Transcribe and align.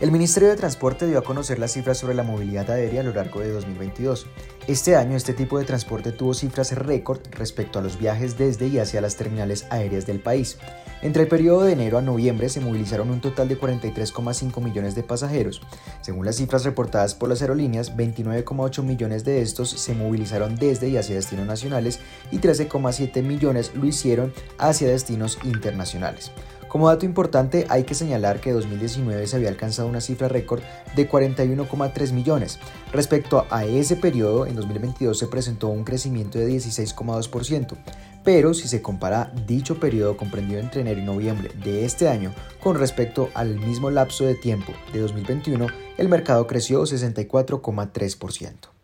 El 0.00 0.12
Ministerio 0.12 0.48
de 0.48 0.56
Transporte 0.56 1.06
dio 1.06 1.18
a 1.18 1.22
conocer 1.22 1.58
las 1.58 1.72
cifras 1.72 1.98
sobre 1.98 2.14
la 2.14 2.22
movilidad 2.22 2.70
aérea 2.70 3.02
a 3.02 3.04
lo 3.04 3.12
largo 3.12 3.40
de 3.40 3.50
2022. 3.50 4.28
Este 4.66 4.96
año 4.96 5.14
este 5.14 5.34
tipo 5.34 5.58
de 5.58 5.66
transporte 5.66 6.10
tuvo 6.10 6.32
cifras 6.32 6.72
récord 6.72 7.20
respecto 7.32 7.78
a 7.78 7.82
los 7.82 7.98
viajes 7.98 8.38
desde 8.38 8.68
y 8.68 8.78
hacia 8.78 9.02
las 9.02 9.16
terminales 9.16 9.66
aéreas 9.68 10.06
del 10.06 10.18
país. 10.18 10.56
Entre 11.02 11.24
el 11.24 11.28
periodo 11.28 11.64
de 11.64 11.74
enero 11.74 11.98
a 11.98 12.02
noviembre 12.02 12.48
se 12.48 12.62
movilizaron 12.62 13.10
un 13.10 13.20
total 13.20 13.48
de 13.48 13.60
43,5 13.60 14.62
millones 14.62 14.94
de 14.94 15.02
pasajeros. 15.02 15.60
Según 16.00 16.24
las 16.24 16.36
cifras 16.36 16.64
reportadas 16.64 17.14
por 17.14 17.28
las 17.28 17.42
aerolíneas, 17.42 17.94
29,8 17.94 18.82
millones 18.82 19.24
de 19.24 19.42
estos 19.42 19.68
se 19.68 19.94
movilizaron 19.94 20.56
desde 20.56 20.88
y 20.88 20.96
hacia 20.96 21.16
destinos 21.16 21.46
nacionales 21.46 22.00
y 22.30 22.38
13,7 22.38 23.22
millones 23.22 23.72
lo 23.74 23.84
hicieron 23.84 24.32
hacia 24.56 24.88
destinos 24.88 25.38
internacionales. 25.44 26.32
Como 26.70 26.86
dato 26.86 27.04
importante, 27.04 27.66
hay 27.68 27.82
que 27.82 27.96
señalar 27.96 28.40
que 28.40 28.50
en 28.50 28.54
2019 28.54 29.26
se 29.26 29.34
había 29.34 29.48
alcanzado 29.48 29.88
una 29.88 30.00
cifra 30.00 30.28
récord 30.28 30.62
de 30.94 31.10
41,3 31.10 32.12
millones. 32.12 32.60
Respecto 32.92 33.44
a 33.50 33.64
ese 33.64 33.96
periodo, 33.96 34.46
en 34.46 34.54
2022 34.54 35.18
se 35.18 35.26
presentó 35.26 35.66
un 35.66 35.82
crecimiento 35.82 36.38
de 36.38 36.48
16,2%, 36.48 37.76
pero 38.22 38.54
si 38.54 38.68
se 38.68 38.82
compara 38.82 39.32
dicho 39.48 39.80
periodo 39.80 40.16
comprendido 40.16 40.60
entre 40.60 40.82
enero 40.82 41.00
y 41.00 41.04
noviembre 41.04 41.50
de 41.64 41.84
este 41.84 42.08
año 42.08 42.32
con 42.62 42.78
respecto 42.78 43.30
al 43.34 43.58
mismo 43.58 43.90
lapso 43.90 44.24
de 44.24 44.36
tiempo 44.36 44.72
de 44.92 45.00
2021, 45.00 45.66
el 45.98 46.08
mercado 46.08 46.46
creció 46.46 46.82
64,3%. 46.82 48.79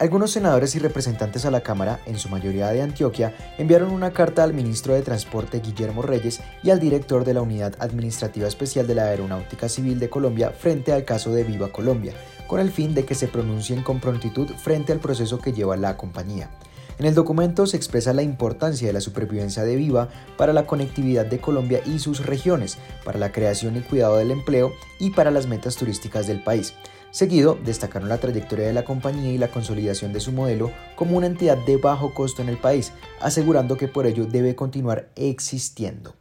Algunos 0.00 0.32
senadores 0.32 0.74
y 0.74 0.80
representantes 0.80 1.44
a 1.44 1.52
la 1.52 1.60
Cámara, 1.60 2.00
en 2.04 2.18
su 2.18 2.28
mayoría 2.28 2.68
de 2.70 2.82
Antioquia, 2.82 3.32
enviaron 3.58 3.92
una 3.92 4.12
carta 4.12 4.42
al 4.42 4.52
ministro 4.52 4.92
de 4.92 5.02
Transporte 5.02 5.60
Guillermo 5.60 6.02
Reyes 6.02 6.40
y 6.64 6.70
al 6.70 6.80
director 6.80 7.24
de 7.24 7.32
la 7.32 7.42
Unidad 7.42 7.76
Administrativa 7.78 8.48
Especial 8.48 8.88
de 8.88 8.96
la 8.96 9.04
Aeronáutica 9.04 9.68
Civil 9.68 10.00
de 10.00 10.10
Colombia 10.10 10.50
frente 10.50 10.92
al 10.92 11.04
caso 11.04 11.32
de 11.32 11.44
Viva 11.44 11.70
Colombia, 11.70 12.12
con 12.48 12.58
el 12.58 12.72
fin 12.72 12.92
de 12.92 13.04
que 13.04 13.14
se 13.14 13.28
pronuncien 13.28 13.84
con 13.84 14.00
prontitud 14.00 14.48
frente 14.48 14.92
al 14.92 14.98
proceso 14.98 15.38
que 15.38 15.52
lleva 15.52 15.76
la 15.76 15.96
compañía. 15.96 16.50
En 16.98 17.06
el 17.06 17.14
documento 17.14 17.66
se 17.66 17.76
expresa 17.76 18.12
la 18.12 18.22
importancia 18.22 18.88
de 18.88 18.92
la 18.92 19.00
supervivencia 19.00 19.62
de 19.62 19.76
Viva 19.76 20.08
para 20.36 20.52
la 20.52 20.66
conectividad 20.66 21.26
de 21.26 21.40
Colombia 21.40 21.80
y 21.86 22.00
sus 22.00 22.26
regiones, 22.26 22.78
para 23.04 23.20
la 23.20 23.30
creación 23.30 23.76
y 23.76 23.80
cuidado 23.80 24.16
del 24.16 24.32
empleo 24.32 24.72
y 24.98 25.10
para 25.10 25.30
las 25.30 25.46
metas 25.46 25.76
turísticas 25.76 26.26
del 26.26 26.42
país. 26.42 26.74
Seguido, 27.14 27.56
destacaron 27.64 28.08
la 28.08 28.18
trayectoria 28.18 28.66
de 28.66 28.72
la 28.72 28.84
compañía 28.84 29.30
y 29.30 29.38
la 29.38 29.46
consolidación 29.46 30.12
de 30.12 30.18
su 30.18 30.32
modelo 30.32 30.72
como 30.96 31.16
una 31.16 31.28
entidad 31.28 31.56
de 31.56 31.76
bajo 31.76 32.12
costo 32.12 32.42
en 32.42 32.48
el 32.48 32.56
país, 32.56 32.92
asegurando 33.20 33.76
que 33.76 33.86
por 33.86 34.08
ello 34.08 34.26
debe 34.26 34.56
continuar 34.56 35.12
existiendo. 35.14 36.16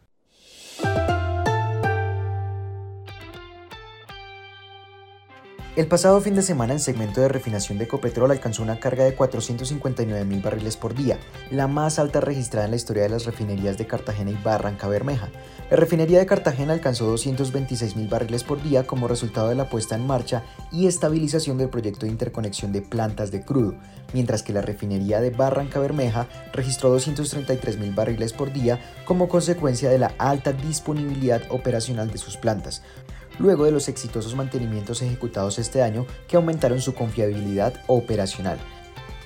El 5.75 5.87
pasado 5.87 6.21
fin 6.21 6.35
de 6.35 6.43
semana 6.43 6.73
el 6.73 6.79
segmento 6.79 7.19
de 7.19 7.29
refinación 7.29 7.79
de 7.79 7.85
Ecopetrol 7.85 8.29
alcanzó 8.29 8.61
una 8.61 8.79
carga 8.79 9.05
de 9.05 9.15
459 9.15 10.23
mil 10.23 10.39
barriles 10.39 10.77
por 10.77 10.93
día, 10.93 11.17
la 11.49 11.67
más 11.67 11.97
alta 11.97 12.21
registrada 12.21 12.65
en 12.65 12.71
la 12.71 12.77
historia 12.77 13.01
de 13.01 13.09
las 13.09 13.25
refinerías 13.25 13.75
de 13.79 13.87
Cartagena 13.87 14.29
y 14.29 14.37
Barranca 14.43 14.87
Bermeja. 14.87 15.29
La 15.71 15.77
refinería 15.77 16.19
de 16.19 16.27
Cartagena 16.27 16.73
alcanzó 16.73 17.07
226 17.07 17.95
mil 17.95 18.07
barriles 18.07 18.43
por 18.43 18.61
día 18.61 18.85
como 18.85 19.07
resultado 19.07 19.49
de 19.49 19.55
la 19.55 19.67
puesta 19.67 19.95
en 19.95 20.05
marcha 20.05 20.43
y 20.71 20.85
estabilización 20.85 21.57
del 21.57 21.69
proyecto 21.69 22.05
de 22.05 22.11
interconexión 22.11 22.71
de 22.71 22.83
plantas 22.83 23.31
de 23.31 23.41
crudo, 23.43 23.73
mientras 24.13 24.43
que 24.43 24.53
la 24.53 24.61
refinería 24.61 25.21
de 25.21 25.31
Barranca 25.31 25.79
Bermeja 25.79 26.27
registró 26.53 26.91
233 26.91 27.79
mil 27.79 27.95
barriles 27.95 28.31
por 28.31 28.53
día 28.53 28.79
como 29.05 29.27
consecuencia 29.27 29.89
de 29.89 29.97
la 29.97 30.13
alta 30.19 30.53
disponibilidad 30.53 31.41
operacional 31.49 32.11
de 32.11 32.19
sus 32.19 32.37
plantas 32.37 32.83
luego 33.39 33.65
de 33.65 33.71
los 33.71 33.89
exitosos 33.89 34.35
mantenimientos 34.35 35.01
ejecutados 35.01 35.59
este 35.59 35.81
año 35.81 36.05
que 36.27 36.35
aumentaron 36.35 36.81
su 36.81 36.93
confiabilidad 36.93 37.73
operacional. 37.87 38.59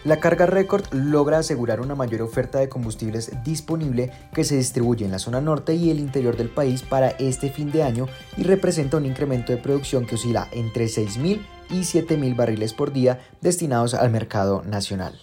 La 0.04 0.22
carga 0.22 0.46
récord 0.46 0.86
logra 0.94 1.40
asegurar 1.40 1.82
una 1.82 1.96
mayor 1.96 2.22
oferta 2.22 2.60
de 2.60 2.70
combustibles 2.70 3.32
disponible 3.44 4.12
que 4.34 4.46
se 4.46 4.56
distribuye 4.56 5.04
en 5.04 5.12
la 5.12 5.20
zona 5.20 5.42
norte 5.42 5.76
y 5.76 5.90
el 5.90 6.00
interior 6.00 6.38
del 6.38 6.50
país 6.50 6.82
para 6.82 7.10
este 7.10 7.50
fin 7.50 7.72
de 7.72 7.84
año 7.84 8.08
y 8.38 8.44
representa 8.44 8.98
un 8.98 9.06
incremento 9.06 9.52
de 9.52 9.58
producción 9.58 10.06
que 10.06 10.16
oscila 10.16 10.48
entre 10.52 10.86
6.000 10.86 11.42
y 11.72 11.80
7.000 11.82 12.36
barriles 12.36 12.74
por 12.74 12.94
día 12.94 13.20
destinados 13.42 13.94
al 13.94 14.10
mercado 14.10 14.64
nacional. 14.64 15.20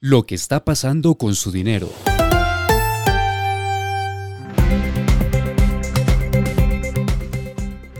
Lo 0.00 0.26
que 0.26 0.34
está 0.34 0.64
pasando 0.64 1.14
con 1.14 1.34
su 1.34 1.50
dinero. 1.50 1.88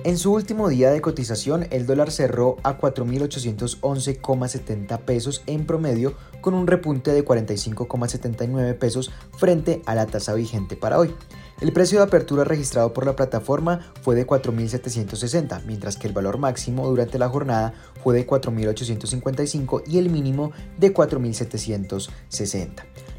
En 0.05 0.17
su 0.19 0.33
último 0.35 0.69
día 0.69 0.91
de 0.91 1.01
cotización, 1.01 1.67
el 1.71 1.87
dólar 1.87 2.11
cerró 2.11 2.59
a 2.63 2.79
4.811,70 2.79 5.01
pesos 5.01 5.43
en 5.47 5.65
promedio, 5.65 6.13
con 6.43 6.53
un 6.53 6.67
repunte 6.67 7.11
de 7.11 7.25
45,79 7.25 8.77
pesos 8.77 9.11
frente 9.39 9.81
a 9.87 9.95
la 9.95 10.05
tasa 10.05 10.35
vigente 10.35 10.77
para 10.77 10.99
hoy. 10.99 11.15
El 11.63 11.73
precio 11.73 11.97
de 11.97 12.05
apertura 12.05 12.45
registrado 12.45 12.93
por 12.93 13.07
la 13.07 13.17
plataforma 13.17 13.95
fue 14.03 14.15
de 14.15 14.27
4.760, 14.27 15.65
mientras 15.65 15.97
que 15.97 16.07
el 16.07 16.13
valor 16.13 16.37
máximo 16.37 16.87
durante 16.87 17.19
la 17.19 17.31
jornada 17.31 17.73
fue 18.03 18.15
de 18.15 18.27
4.855 18.27 19.85
y 19.87 19.97
el 19.97 20.11
mínimo 20.11 20.53
de 20.77 20.93
4.760. 20.93 22.73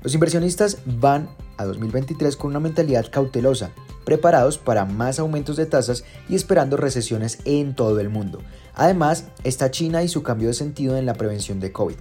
Los 0.03 0.13
inversionistas 0.13 0.77
van 0.85 1.29
a 1.57 1.65
2023 1.65 2.37
con 2.37 2.51
una 2.51 2.59
mentalidad 2.59 3.09
cautelosa, 3.11 3.71
preparados 4.05 4.57
para 4.57 4.85
más 4.85 5.19
aumentos 5.19 5.57
de 5.57 5.65
tasas 5.65 6.05
y 6.29 6.35
esperando 6.35 6.77
recesiones 6.77 7.39
en 7.43 7.75
todo 7.75 7.99
el 7.99 8.09
mundo. 8.09 8.39
Además, 8.73 9.25
está 9.43 9.71
China 9.71 10.03
y 10.03 10.07
su 10.07 10.23
cambio 10.23 10.47
de 10.47 10.53
sentido 10.53 10.97
en 10.97 11.05
la 11.05 11.15
prevención 11.15 11.59
de 11.59 11.71
COVID. 11.71 11.95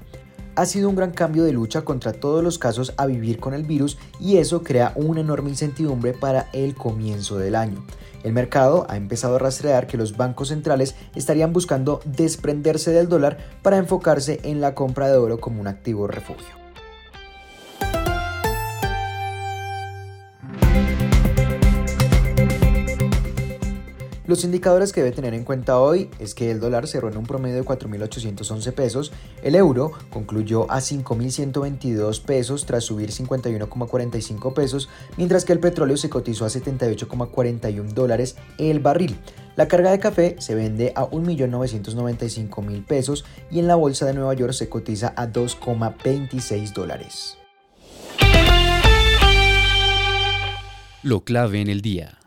Ha 0.56 0.66
sido 0.66 0.88
un 0.88 0.94
gran 0.94 1.10
cambio 1.10 1.42
de 1.42 1.52
lucha 1.52 1.82
contra 1.82 2.12
todos 2.12 2.44
los 2.44 2.58
casos 2.58 2.94
a 2.96 3.06
vivir 3.06 3.40
con 3.40 3.54
el 3.54 3.64
virus 3.64 3.98
y 4.20 4.36
eso 4.36 4.62
crea 4.62 4.92
una 4.94 5.20
enorme 5.20 5.50
incertidumbre 5.50 6.12
para 6.12 6.48
el 6.52 6.76
comienzo 6.76 7.38
del 7.38 7.56
año. 7.56 7.84
El 8.22 8.32
mercado 8.32 8.86
ha 8.88 8.96
empezado 8.96 9.36
a 9.36 9.38
rastrear 9.40 9.86
que 9.86 9.98
los 9.98 10.16
bancos 10.16 10.48
centrales 10.48 10.94
estarían 11.14 11.52
buscando 11.52 12.00
desprenderse 12.04 12.92
del 12.92 13.08
dólar 13.08 13.38
para 13.62 13.78
enfocarse 13.78 14.40
en 14.44 14.60
la 14.60 14.74
compra 14.74 15.08
de 15.08 15.16
oro 15.16 15.40
como 15.40 15.60
un 15.60 15.66
activo 15.66 16.06
refugio. 16.06 16.63
Los 24.34 24.42
indicadores 24.42 24.92
que 24.92 25.00
debe 25.00 25.14
tener 25.14 25.32
en 25.32 25.44
cuenta 25.44 25.78
hoy 25.78 26.10
es 26.18 26.34
que 26.34 26.50
el 26.50 26.58
dólar 26.58 26.88
cerró 26.88 27.08
en 27.08 27.16
un 27.16 27.24
promedio 27.24 27.54
de 27.54 27.64
4.811 27.64 28.72
pesos, 28.72 29.12
el 29.44 29.54
euro 29.54 29.92
concluyó 30.10 30.68
a 30.72 30.78
5.122 30.78 32.20
pesos 32.20 32.66
tras 32.66 32.82
subir 32.82 33.12
51,45 33.12 34.52
pesos, 34.52 34.88
mientras 35.16 35.44
que 35.44 35.52
el 35.52 35.60
petróleo 35.60 35.96
se 35.96 36.10
cotizó 36.10 36.46
a 36.46 36.48
78,41 36.48 37.92
dólares 37.92 38.34
el 38.58 38.80
barril. 38.80 39.16
La 39.54 39.68
carga 39.68 39.92
de 39.92 40.00
café 40.00 40.34
se 40.40 40.56
vende 40.56 40.92
a 40.96 41.08
1.995.000 41.08 42.84
pesos 42.86 43.24
y 43.52 43.60
en 43.60 43.68
la 43.68 43.76
bolsa 43.76 44.04
de 44.04 44.14
Nueva 44.14 44.34
York 44.34 44.52
se 44.52 44.68
cotiza 44.68 45.14
a 45.16 45.28
2,26 45.28 46.72
dólares. 46.72 47.38
Lo 51.04 51.22
clave 51.22 51.60
en 51.60 51.68
el 51.68 51.82
día. 51.82 52.18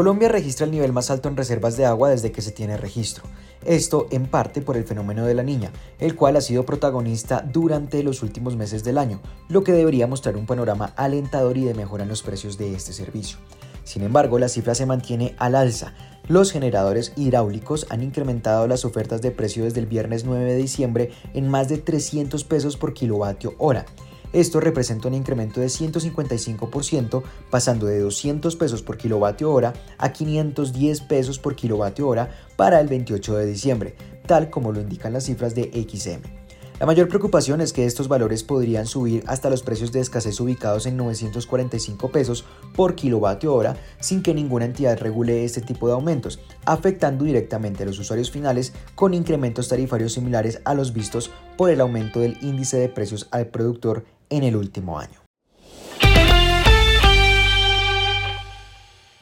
Colombia 0.00 0.30
registra 0.30 0.64
el 0.64 0.72
nivel 0.72 0.94
más 0.94 1.10
alto 1.10 1.28
en 1.28 1.36
reservas 1.36 1.76
de 1.76 1.84
agua 1.84 2.08
desde 2.08 2.32
que 2.32 2.40
se 2.40 2.52
tiene 2.52 2.78
registro. 2.78 3.24
Esto 3.66 4.06
en 4.10 4.28
parte 4.28 4.62
por 4.62 4.78
el 4.78 4.84
fenómeno 4.84 5.26
de 5.26 5.34
la 5.34 5.42
niña, 5.42 5.72
el 5.98 6.16
cual 6.16 6.36
ha 6.36 6.40
sido 6.40 6.64
protagonista 6.64 7.42
durante 7.42 8.02
los 8.02 8.22
últimos 8.22 8.56
meses 8.56 8.82
del 8.82 8.96
año, 8.96 9.20
lo 9.50 9.62
que 9.62 9.72
debería 9.72 10.06
mostrar 10.06 10.38
un 10.38 10.46
panorama 10.46 10.94
alentador 10.96 11.58
y 11.58 11.64
de 11.64 11.74
mejora 11.74 12.04
en 12.04 12.08
los 12.08 12.22
precios 12.22 12.56
de 12.56 12.74
este 12.74 12.94
servicio. 12.94 13.36
Sin 13.84 14.02
embargo, 14.02 14.38
la 14.38 14.48
cifra 14.48 14.74
se 14.74 14.86
mantiene 14.86 15.34
al 15.36 15.54
alza. 15.54 15.92
Los 16.28 16.50
generadores 16.50 17.12
hidráulicos 17.16 17.86
han 17.90 18.02
incrementado 18.02 18.66
las 18.66 18.86
ofertas 18.86 19.20
de 19.20 19.32
precio 19.32 19.64
desde 19.64 19.80
el 19.80 19.86
viernes 19.86 20.24
9 20.24 20.46
de 20.46 20.56
diciembre 20.56 21.12
en 21.34 21.46
más 21.46 21.68
de 21.68 21.76
300 21.76 22.42
pesos 22.44 22.78
por 22.78 22.94
kilovatio 22.94 23.54
hora. 23.58 23.84
Esto 24.32 24.60
representa 24.60 25.08
un 25.08 25.14
incremento 25.14 25.60
de 25.60 25.66
155%, 25.66 27.22
pasando 27.50 27.86
de 27.86 27.98
200 27.98 28.54
pesos 28.56 28.82
por 28.82 28.96
kilovatio 28.96 29.52
hora 29.52 29.72
a 29.98 30.12
510 30.12 31.00
pesos 31.02 31.38
por 31.38 31.56
kilovatio 31.56 32.06
hora 32.06 32.30
para 32.56 32.80
el 32.80 32.88
28 32.88 33.36
de 33.36 33.46
diciembre, 33.46 33.94
tal 34.26 34.48
como 34.50 34.72
lo 34.72 34.80
indican 34.80 35.12
las 35.12 35.24
cifras 35.24 35.54
de 35.54 35.70
XM. 35.72 36.39
La 36.80 36.86
mayor 36.86 37.08
preocupación 37.08 37.60
es 37.60 37.74
que 37.74 37.84
estos 37.84 38.08
valores 38.08 38.42
podrían 38.42 38.86
subir 38.86 39.22
hasta 39.26 39.50
los 39.50 39.62
precios 39.62 39.92
de 39.92 40.00
escasez 40.00 40.40
ubicados 40.40 40.86
en 40.86 40.96
945 40.96 42.10
pesos 42.10 42.46
por 42.74 42.94
kilovatio 42.94 43.54
hora 43.54 43.76
sin 44.00 44.22
que 44.22 44.32
ninguna 44.32 44.64
entidad 44.64 44.98
regule 44.98 45.44
este 45.44 45.60
tipo 45.60 45.88
de 45.88 45.92
aumentos, 45.92 46.40
afectando 46.64 47.26
directamente 47.26 47.82
a 47.82 47.86
los 47.86 47.98
usuarios 47.98 48.30
finales 48.30 48.72
con 48.94 49.12
incrementos 49.12 49.68
tarifarios 49.68 50.14
similares 50.14 50.62
a 50.64 50.72
los 50.72 50.94
vistos 50.94 51.30
por 51.58 51.68
el 51.68 51.82
aumento 51.82 52.20
del 52.20 52.38
índice 52.40 52.78
de 52.78 52.88
precios 52.88 53.28
al 53.30 53.48
productor 53.48 54.06
en 54.30 54.44
el 54.44 54.56
último 54.56 54.98
año. 54.98 55.20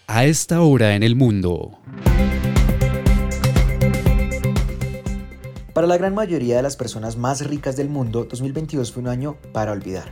A 0.06 0.24
esta 0.26 0.60
hora 0.60 0.94
en 0.94 1.02
el 1.02 1.16
mundo. 1.16 1.76
Para 5.78 5.86
la 5.86 5.96
gran 5.96 6.12
mayoría 6.12 6.56
de 6.56 6.62
las 6.64 6.74
personas 6.74 7.16
más 7.16 7.46
ricas 7.46 7.76
del 7.76 7.88
mundo, 7.88 8.24
2022 8.24 8.90
fue 8.90 9.00
un 9.00 9.08
año 9.08 9.36
para 9.52 9.70
olvidar. 9.70 10.10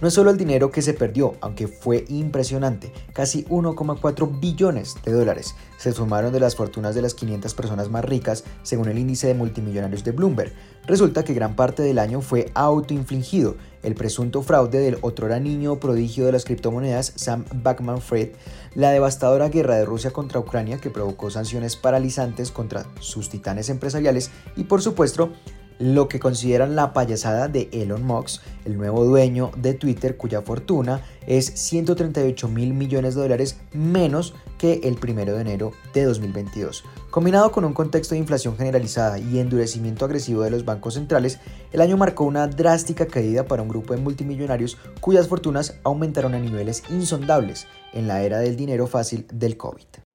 No 0.00 0.06
es 0.06 0.14
solo 0.14 0.30
el 0.30 0.36
dinero 0.36 0.70
que 0.70 0.80
se 0.80 0.94
perdió, 0.94 1.34
aunque 1.40 1.66
fue 1.66 2.04
impresionante, 2.08 2.92
casi 3.14 3.44
1,4 3.46 4.38
billones 4.38 4.94
de 5.04 5.10
dólares 5.10 5.56
se 5.76 5.90
sumaron 5.90 6.32
de 6.32 6.38
las 6.38 6.54
fortunas 6.54 6.94
de 6.94 7.02
las 7.02 7.14
500 7.14 7.52
personas 7.54 7.90
más 7.90 8.04
ricas 8.04 8.44
según 8.62 8.90
el 8.90 8.98
índice 8.98 9.26
de 9.26 9.34
multimillonarios 9.34 10.04
de 10.04 10.12
Bloomberg. 10.12 10.52
Resulta 10.86 11.24
que 11.24 11.34
gran 11.34 11.56
parte 11.56 11.82
del 11.82 11.98
año 11.98 12.20
fue 12.20 12.52
autoinfligido. 12.54 13.56
El 13.82 13.94
presunto 13.94 14.42
fraude 14.42 14.80
del 14.80 14.98
otrora 15.02 15.38
niño 15.38 15.78
prodigio 15.80 16.26
de 16.26 16.32
las 16.32 16.44
criptomonedas 16.44 17.12
Sam 17.16 17.44
Backman-Fried, 17.52 18.30
la 18.74 18.90
devastadora 18.90 19.48
guerra 19.48 19.76
de 19.76 19.84
Rusia 19.84 20.10
contra 20.10 20.40
Ucrania 20.40 20.78
que 20.78 20.90
provocó 20.90 21.30
sanciones 21.30 21.76
paralizantes 21.76 22.50
contra 22.50 22.86
sus 23.00 23.28
titanes 23.28 23.68
empresariales 23.68 24.30
y 24.56 24.64
por 24.64 24.82
supuesto 24.82 25.32
lo 25.78 26.08
que 26.08 26.20
consideran 26.20 26.76
la 26.76 26.92
payasada 26.92 27.48
de 27.48 27.68
Elon 27.72 28.04
Musk, 28.04 28.42
el 28.64 28.76
nuevo 28.76 29.04
dueño 29.04 29.50
de 29.56 29.74
Twitter 29.74 30.16
cuya 30.16 30.42
fortuna 30.42 31.02
es 31.26 31.46
138 31.46 32.48
mil 32.48 32.74
millones 32.74 33.14
de 33.14 33.22
dólares 33.22 33.58
menos 33.72 34.34
que 34.58 34.80
el 34.84 34.96
primero 34.96 35.34
de 35.34 35.42
enero 35.42 35.72
de 35.94 36.04
2022. 36.04 36.84
Combinado 37.10 37.52
con 37.52 37.64
un 37.64 37.72
contexto 37.72 38.14
de 38.14 38.20
inflación 38.20 38.56
generalizada 38.56 39.18
y 39.18 39.38
endurecimiento 39.38 40.04
agresivo 40.04 40.42
de 40.42 40.50
los 40.50 40.64
bancos 40.64 40.94
centrales, 40.94 41.38
el 41.72 41.80
año 41.80 41.96
marcó 41.96 42.24
una 42.24 42.48
drástica 42.48 43.06
caída 43.06 43.46
para 43.46 43.62
un 43.62 43.68
grupo 43.68 43.94
de 43.94 44.00
multimillonarios 44.00 44.76
cuyas 45.00 45.28
fortunas 45.28 45.76
aumentaron 45.84 46.34
a 46.34 46.38
niveles 46.38 46.82
insondables 46.90 47.66
en 47.92 48.08
la 48.08 48.22
era 48.22 48.38
del 48.38 48.56
dinero 48.56 48.86
fácil 48.86 49.26
del 49.32 49.56
COVID. 49.56 50.07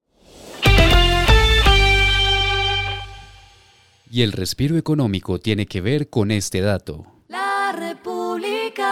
Y 4.13 4.21
el 4.21 4.31
respiro 4.31 4.77
económico 4.77 5.39
tiene 5.39 5.65
que 5.65 5.81
ver 5.81 6.07
con 6.11 6.29
este 6.29 6.61
dato. 6.61 7.07
La 7.29 7.71
República. 7.75 8.83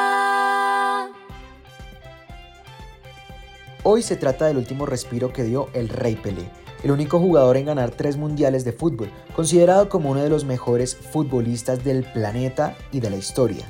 Hoy 3.83 4.01
se 4.01 4.15
trata 4.15 4.47
del 4.47 4.57
último 4.57 4.87
respiro 4.87 5.31
que 5.31 5.43
dio 5.43 5.69
el 5.75 5.89
Rey 5.89 6.15
Pelé, 6.15 6.49
el 6.83 6.89
único 6.89 7.19
jugador 7.19 7.57
en 7.57 7.67
ganar 7.67 7.91
tres 7.91 8.17
mundiales 8.17 8.65
de 8.65 8.71
fútbol, 8.71 9.11
considerado 9.35 9.89
como 9.89 10.09
uno 10.09 10.23
de 10.23 10.29
los 10.31 10.43
mejores 10.43 10.95
futbolistas 10.95 11.83
del 11.83 12.03
planeta 12.03 12.75
y 12.91 12.99
de 12.99 13.11
la 13.11 13.17
historia. 13.17 13.67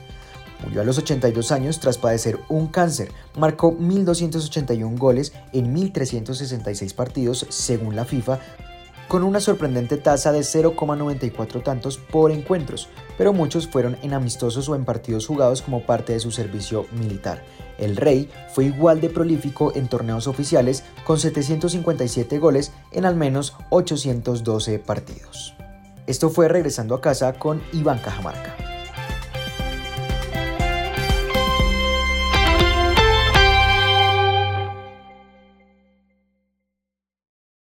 Murió 0.63 0.79
a 0.79 0.85
los 0.85 0.99
82 0.99 1.51
años 1.51 1.81
tras 1.81 1.97
padecer 1.97 2.39
un 2.47 2.67
cáncer. 2.67 3.11
Marcó 3.37 3.77
1.281 3.77 4.97
goles 4.97 5.33
en 5.51 5.75
1.366 5.75 6.93
partidos 6.95 7.45
según 7.49 7.97
la 7.97 8.05
FIFA, 8.05 8.39
con 9.11 9.23
una 9.23 9.41
sorprendente 9.41 9.97
tasa 9.97 10.31
de 10.31 10.39
0,94 10.39 11.61
tantos 11.61 11.97
por 11.97 12.31
encuentros, 12.31 12.87
pero 13.17 13.33
muchos 13.33 13.67
fueron 13.67 13.97
en 14.03 14.13
amistosos 14.13 14.69
o 14.69 14.75
en 14.77 14.85
partidos 14.85 15.27
jugados 15.27 15.61
como 15.61 15.85
parte 15.85 16.13
de 16.13 16.21
su 16.21 16.31
servicio 16.31 16.85
militar. 16.93 17.43
El 17.77 17.97
Rey 17.97 18.29
fue 18.53 18.63
igual 18.63 19.01
de 19.01 19.09
prolífico 19.09 19.73
en 19.75 19.89
torneos 19.89 20.27
oficiales 20.27 20.85
con 21.03 21.19
757 21.19 22.39
goles 22.39 22.71
en 22.93 23.03
al 23.03 23.17
menos 23.17 23.53
812 23.69 24.79
partidos. 24.79 25.55
Esto 26.07 26.29
fue 26.29 26.47
regresando 26.47 26.95
a 26.95 27.01
casa 27.01 27.33
con 27.33 27.61
Iván 27.73 27.99
Cajamarca. 27.99 28.70